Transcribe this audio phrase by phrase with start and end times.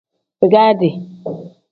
[0.39, 0.89] Bigaadi.